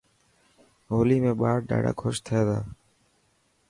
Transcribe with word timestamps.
هولي 0.91 1.17
۾ 1.29 1.31
ٻار 1.39 1.57
ڏاڌا 1.69 1.91
ڪوش 1.99 2.15
ٿي 2.25 2.39
تا. 2.47 2.57